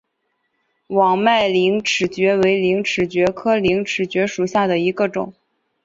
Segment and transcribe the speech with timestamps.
[0.87, 5.31] 网脉陵齿蕨为陵齿蕨科陵齿蕨属下的一个种。